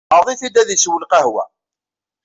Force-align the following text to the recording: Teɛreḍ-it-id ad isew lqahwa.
Teɛreḍ-it-id 0.09 0.55
ad 0.61 0.69
isew 0.75 0.95
lqahwa. 0.97 1.43